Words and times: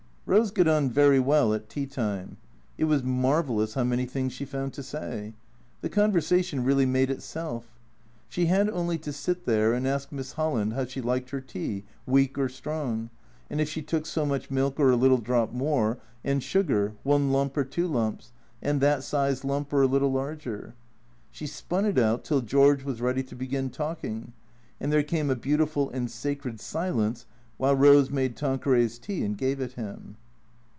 Eose 0.27 0.53
got 0.53 0.65
on 0.65 0.89
very 0.89 1.19
w^ell 1.19 1.53
at 1.53 1.67
tea 1.67 1.85
time. 1.85 2.37
It 2.77 2.85
was 2.85 3.03
marvellous 3.03 3.73
how 3.73 3.83
many 3.83 4.05
things 4.05 4.31
she 4.31 4.45
found 4.45 4.71
to 4.75 4.83
say. 4.83 5.33
The 5.81 5.89
conversation 5.89 6.63
really 6.63 6.85
made 6.85 7.09
itself. 7.09 7.65
She 8.29 8.45
had 8.45 8.69
only 8.69 8.97
to 8.99 9.11
sit 9.11 9.45
there 9.45 9.73
and 9.73 9.85
ask 9.85 10.09
Miss 10.09 10.33
Holland 10.33 10.71
how 10.71 10.85
she 10.85 11.01
liked 11.01 11.31
her 11.31 11.41
tea, 11.41 11.83
weak 12.05 12.37
or 12.37 12.47
strong, 12.47 13.09
and 13.49 13.59
if 13.59 13.67
she 13.67 13.81
took 13.81 14.05
so 14.05 14.25
much 14.25 14.49
milk 14.49 14.79
or 14.79 14.89
a 14.89 14.95
little 14.95 15.17
drop 15.17 15.51
more, 15.51 15.97
and 16.23 16.41
sugar, 16.41 16.93
one 17.03 17.33
lump 17.33 17.57
or 17.57 17.65
two 17.65 17.87
lumps, 17.87 18.31
and 18.61 18.79
that 18.79 19.03
sized 19.03 19.43
lump 19.43 19.73
or 19.73 19.81
a 19.81 19.87
little 19.87 20.13
larger? 20.13 20.75
She 21.29 21.45
spun 21.45 21.83
it 21.83 21.97
out 21.99 22.23
till 22.23 22.39
George 22.39 22.83
was 22.85 23.01
ready 23.01 23.23
to 23.23 23.35
begin 23.35 23.69
talking. 23.69 24.31
And 24.79 24.93
there 24.93 25.03
came 25.03 25.29
a 25.29 25.35
beautiful 25.35 25.89
and 25.89 26.09
sacred 26.09 26.61
silence 26.61 27.25
while 27.57 27.75
Eose 27.75 28.09
made 28.09 28.35
Tanqueray's 28.35 28.97
tea 28.97 29.23
and 29.23 29.37
gave 29.37 29.59
it 29.61 29.73
him. 29.73 30.15